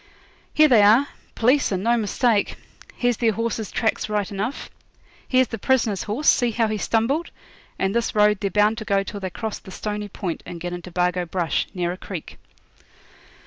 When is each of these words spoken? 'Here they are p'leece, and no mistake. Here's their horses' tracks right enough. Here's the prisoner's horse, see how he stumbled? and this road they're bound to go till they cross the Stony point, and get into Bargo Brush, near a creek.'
'Here 0.55 0.67
they 0.67 0.81
are 0.81 1.09
p'leece, 1.35 1.71
and 1.71 1.83
no 1.83 1.95
mistake. 1.95 2.55
Here's 2.95 3.17
their 3.17 3.33
horses' 3.33 3.69
tracks 3.69 4.09
right 4.09 4.31
enough. 4.31 4.71
Here's 5.27 5.49
the 5.49 5.59
prisoner's 5.59 6.01
horse, 6.01 6.27
see 6.27 6.49
how 6.49 6.67
he 6.69 6.77
stumbled? 6.79 7.29
and 7.77 7.93
this 7.93 8.15
road 8.15 8.39
they're 8.41 8.49
bound 8.49 8.79
to 8.79 8.83
go 8.85 9.03
till 9.03 9.19
they 9.19 9.29
cross 9.29 9.59
the 9.59 9.69
Stony 9.69 10.07
point, 10.09 10.41
and 10.43 10.59
get 10.59 10.73
into 10.73 10.89
Bargo 10.89 11.27
Brush, 11.27 11.67
near 11.75 11.91
a 11.91 11.97
creek.' 11.97 12.39